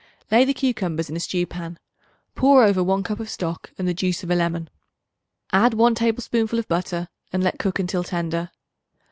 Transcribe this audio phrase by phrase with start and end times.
[0.31, 1.77] Lay the cucumbers in a stew pan;
[2.33, 4.67] pour over 1 cup of stock and the juice of a lemon;
[5.51, 8.49] add 1 tablespoonful of butter, and let cook until tender.